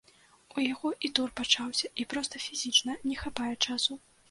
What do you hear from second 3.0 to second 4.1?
не хапае часу.